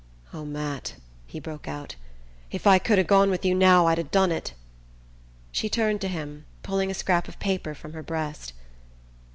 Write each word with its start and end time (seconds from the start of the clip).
"Oh, 0.33 0.43
Matt," 0.43 0.95
he 1.27 1.39
broke 1.39 1.67
out, 1.67 1.95
"if 2.49 2.65
I 2.65 2.79
could 2.79 2.97
ha' 2.97 3.05
gone 3.05 3.29
with 3.29 3.45
you 3.45 3.53
now 3.53 3.85
I'd 3.85 3.99
ha' 3.99 4.09
done 4.11 4.31
it" 4.31 4.55
She 5.51 5.69
turned 5.69 6.01
to 6.01 6.07
him, 6.07 6.45
pulling 6.63 6.89
a 6.89 6.95
scrap 6.95 7.27
of 7.27 7.37
paper 7.37 7.75
from 7.75 7.93
her 7.93 8.01
breast. 8.01 8.53